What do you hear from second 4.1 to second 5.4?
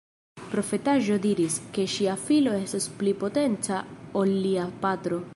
ol lia patro.